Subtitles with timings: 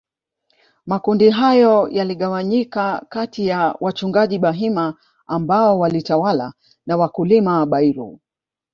[0.85, 4.95] Makundi hayo yaligawanyika katiya wachungaji Bahima
[5.27, 6.53] ambao walitawala
[6.85, 8.19] na wakulima Bairu